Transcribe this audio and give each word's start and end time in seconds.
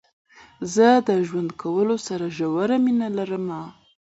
زه 0.73 0.87
د 1.07 1.09
ژوند 1.27 1.49
کولو 1.61 1.95
سره 2.07 2.25
ژوره 2.37 2.77
مينه 2.85 3.07
لرم. 3.17 3.47